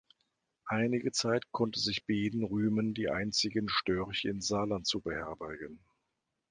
[0.65, 5.79] Einige Zeit konnte sich Beeden rühmen, die einzigen Störche im Saarland zu beherbergen.